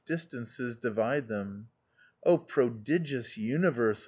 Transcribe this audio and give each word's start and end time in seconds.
247 0.07 0.41
distances 0.47 0.75
divide 0.77 1.27
them. 1.27 1.67
0, 2.27 2.39
prodigious 2.39 3.37
uni 3.37 3.69
verse! 3.69 3.99